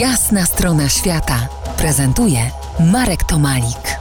Jasna 0.00 0.46
strona 0.46 0.88
świata 0.88 1.48
prezentuje 1.78 2.38
Marek 2.92 3.24
Tomalik. 3.24 3.98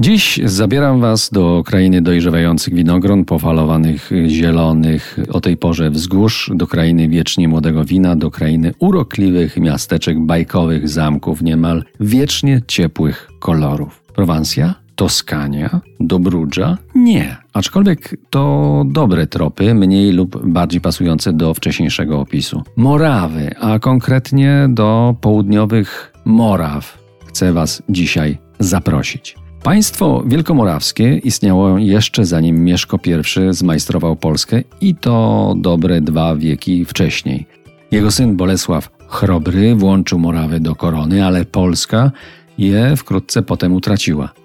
Dziś 0.00 0.40
zabieram 0.44 1.00
Was 1.00 1.30
do 1.30 1.62
krainy 1.66 2.02
dojrzewających 2.02 2.74
winogron, 2.74 3.24
powalowanych 3.24 4.10
zielonych 4.26 5.18
o 5.32 5.40
tej 5.40 5.56
porze 5.56 5.90
wzgórz, 5.90 6.50
do 6.54 6.66
krainy 6.66 7.08
wiecznie 7.08 7.48
młodego 7.48 7.84
wina, 7.84 8.16
do 8.16 8.30
krainy 8.30 8.74
urokliwych 8.78 9.56
miasteczek, 9.56 10.20
bajkowych 10.20 10.88
zamków, 10.88 11.42
niemal 11.42 11.84
wiecznie 12.00 12.62
ciepłych 12.66 13.28
kolorów. 13.40 14.02
Prowansja? 14.14 14.81
Toskania? 15.02 15.80
Dobrudża? 16.00 16.78
Nie. 16.94 17.36
Aczkolwiek 17.52 18.16
to 18.30 18.84
dobre 18.86 19.26
tropy, 19.26 19.74
mniej 19.74 20.12
lub 20.12 20.46
bardziej 20.46 20.80
pasujące 20.80 21.32
do 21.32 21.54
wcześniejszego 21.54 22.20
opisu. 22.20 22.62
Morawy, 22.76 23.54
a 23.60 23.78
konkretnie 23.78 24.66
do 24.68 25.14
południowych 25.20 26.12
Moraw 26.24 26.98
chcę 27.26 27.52
Was 27.52 27.82
dzisiaj 27.88 28.38
zaprosić. 28.58 29.36
Państwo 29.62 30.22
wielkomorawskie 30.26 31.16
istniało 31.18 31.78
jeszcze 31.78 32.24
zanim 32.24 32.64
Mieszko 32.64 32.98
I 33.06 33.54
zmajstrował 33.54 34.16
Polskę 34.16 34.62
i 34.80 34.94
to 34.94 35.54
dobre 35.56 36.00
dwa 36.00 36.36
wieki 36.36 36.84
wcześniej. 36.84 37.46
Jego 37.90 38.10
syn 38.10 38.36
Bolesław 38.36 38.90
Chrobry 39.08 39.74
włączył 39.74 40.18
Morawy 40.18 40.60
do 40.60 40.74
korony, 40.74 41.26
ale 41.26 41.44
Polska 41.44 42.10
je 42.58 42.96
wkrótce 42.96 43.42
potem 43.42 43.72
utraciła. 43.72 44.41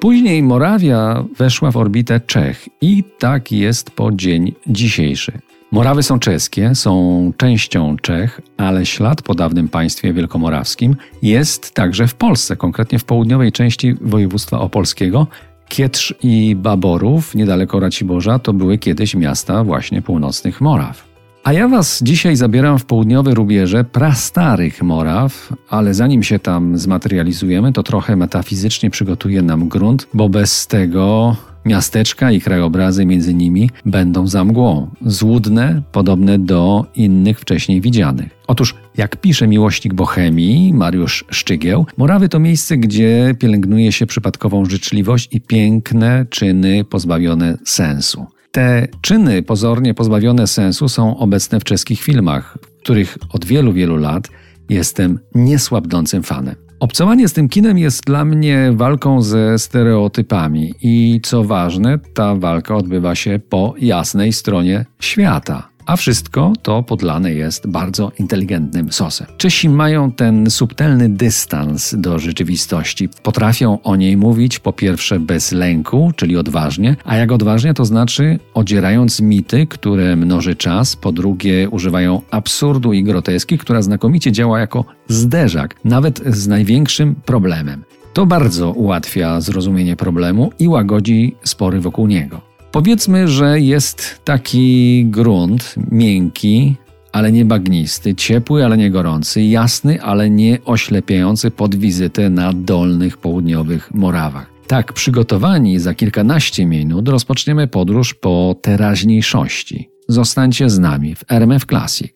Później 0.00 0.42
Morawia 0.42 1.24
weszła 1.36 1.70
w 1.70 1.76
orbitę 1.76 2.20
Czech 2.20 2.68
i 2.80 3.04
tak 3.18 3.52
jest 3.52 3.90
po 3.90 4.12
dzień 4.12 4.52
dzisiejszy. 4.66 5.32
Morawy 5.72 6.02
są 6.02 6.18
czeskie, 6.18 6.74
są 6.74 7.32
częścią 7.36 7.96
Czech, 7.96 8.40
ale 8.56 8.86
ślad 8.86 9.22
po 9.22 9.34
dawnym 9.34 9.68
państwie 9.68 10.12
wielkomorawskim 10.12 10.96
jest 11.22 11.74
także 11.74 12.06
w 12.06 12.14
Polsce, 12.14 12.56
konkretnie 12.56 12.98
w 12.98 13.04
południowej 13.04 13.52
części 13.52 13.94
województwa 14.00 14.60
opolskiego. 14.60 15.26
Kietrz 15.68 16.14
i 16.22 16.56
Baborów, 16.56 17.34
niedaleko 17.34 17.80
Raciborza, 17.80 18.38
to 18.38 18.52
były 18.52 18.78
kiedyś 18.78 19.14
miasta 19.14 19.64
właśnie 19.64 20.02
północnych 20.02 20.60
Moraw. 20.60 21.09
A 21.44 21.52
ja 21.52 21.68
Was 21.68 22.02
dzisiaj 22.02 22.36
zabieram 22.36 22.78
w 22.78 22.84
południowe 22.84 23.34
rubieże 23.34 23.84
prastarych 23.84 24.82
Moraw, 24.82 25.52
ale 25.68 25.94
zanim 25.94 26.22
się 26.22 26.38
tam 26.38 26.78
zmaterializujemy, 26.78 27.72
to 27.72 27.82
trochę 27.82 28.16
metafizycznie 28.16 28.90
przygotuje 28.90 29.42
nam 29.42 29.68
grunt, 29.68 30.06
bo 30.14 30.28
bez 30.28 30.66
tego 30.66 31.36
miasteczka 31.64 32.32
i 32.32 32.40
krajobrazy 32.40 33.06
między 33.06 33.34
nimi 33.34 33.70
będą 33.86 34.26
za 34.26 34.44
mgłą, 34.44 34.90
złudne, 35.06 35.82
podobne 35.92 36.38
do 36.38 36.86
innych 36.94 37.40
wcześniej 37.40 37.80
widzianych. 37.80 38.28
Otóż, 38.46 38.74
jak 38.96 39.16
pisze 39.16 39.48
miłośnik 39.48 39.94
bohemii 39.94 40.74
Mariusz 40.74 41.24
Szczygieł, 41.30 41.86
Morawy 41.96 42.28
to 42.28 42.38
miejsce, 42.38 42.76
gdzie 42.76 43.34
pielęgnuje 43.38 43.92
się 43.92 44.06
przypadkową 44.06 44.64
życzliwość 44.64 45.28
i 45.32 45.40
piękne 45.40 46.26
czyny 46.30 46.84
pozbawione 46.84 47.58
sensu. 47.64 48.26
Te 48.52 48.88
czyny 49.00 49.42
pozornie 49.42 49.94
pozbawione 49.94 50.46
sensu 50.46 50.88
są 50.88 51.16
obecne 51.16 51.60
w 51.60 51.64
czeskich 51.64 52.00
filmach, 52.00 52.58
których 52.82 53.18
od 53.32 53.44
wielu, 53.44 53.72
wielu 53.72 53.96
lat 53.96 54.28
jestem 54.68 55.18
niesłabnącym 55.34 56.22
fanem. 56.22 56.54
Obcowanie 56.80 57.28
z 57.28 57.32
tym 57.32 57.48
kinem 57.48 57.78
jest 57.78 58.04
dla 58.04 58.24
mnie 58.24 58.72
walką 58.74 59.22
ze 59.22 59.58
stereotypami 59.58 60.74
i 60.82 61.20
co 61.22 61.44
ważne, 61.44 61.98
ta 62.14 62.34
walka 62.34 62.76
odbywa 62.76 63.14
się 63.14 63.40
po 63.48 63.74
jasnej 63.78 64.32
stronie 64.32 64.86
świata. 65.00 65.69
A 65.90 65.96
wszystko 65.96 66.52
to 66.62 66.82
podlane 66.82 67.32
jest 67.32 67.66
bardzo 67.66 68.12
inteligentnym 68.18 68.92
sosem. 68.92 69.26
Czesi 69.36 69.68
mają 69.68 70.12
ten 70.12 70.50
subtelny 70.50 71.08
dystans 71.08 71.94
do 71.98 72.18
rzeczywistości. 72.18 73.08
Potrafią 73.22 73.82
o 73.82 73.96
niej 73.96 74.16
mówić 74.16 74.58
po 74.58 74.72
pierwsze 74.72 75.20
bez 75.20 75.52
lęku, 75.52 76.12
czyli 76.16 76.36
odważnie, 76.36 76.96
a 77.04 77.16
jak 77.16 77.32
odważnie 77.32 77.74
to 77.74 77.84
znaczy 77.84 78.38
odzierając 78.54 79.20
mity, 79.20 79.66
które 79.66 80.16
mnoży 80.16 80.56
czas, 80.56 80.96
po 80.96 81.12
drugie 81.12 81.68
używają 81.70 82.22
absurdu 82.30 82.92
i 82.92 83.02
groteski, 83.02 83.58
która 83.58 83.82
znakomicie 83.82 84.32
działa 84.32 84.60
jako 84.60 84.84
zderzak, 85.08 85.76
nawet 85.84 86.22
z 86.26 86.48
największym 86.48 87.14
problemem. 87.14 87.84
To 88.12 88.26
bardzo 88.26 88.72
ułatwia 88.72 89.40
zrozumienie 89.40 89.96
problemu 89.96 90.52
i 90.58 90.68
łagodzi 90.68 91.36
spory 91.44 91.80
wokół 91.80 92.06
niego. 92.06 92.49
Powiedzmy, 92.72 93.28
że 93.28 93.60
jest 93.60 94.20
taki 94.24 95.04
grunt 95.06 95.74
miękki, 95.90 96.76
ale 97.12 97.32
nie 97.32 97.44
bagnisty, 97.44 98.14
ciepły, 98.14 98.64
ale 98.64 98.76
nie 98.76 98.90
gorący, 98.90 99.42
jasny, 99.42 100.02
ale 100.02 100.30
nie 100.30 100.58
oślepiający 100.64 101.50
pod 101.50 101.74
wizytę 101.74 102.30
na 102.30 102.52
dolnych 102.52 103.18
południowych 103.18 103.94
Morawach. 103.94 104.50
Tak, 104.66 104.92
przygotowani 104.92 105.78
za 105.78 105.94
kilkanaście 105.94 106.66
minut 106.66 107.08
rozpoczniemy 107.08 107.66
podróż 107.66 108.14
po 108.14 108.56
teraźniejszości. 108.62 109.90
Zostańcie 110.08 110.70
z 110.70 110.78
nami 110.78 111.14
w 111.14 111.24
RMF 111.28 111.66
Classic. 111.66 112.14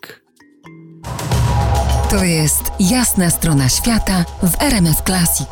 To 2.10 2.24
jest 2.24 2.72
jasna 2.80 3.30
strona 3.30 3.68
świata 3.68 4.24
w 4.42 4.62
RMF 4.62 5.02
Classic. 5.02 5.48